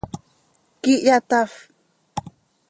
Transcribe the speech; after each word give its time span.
¿Quíihya 0.81 1.17
tafp? 1.29 1.53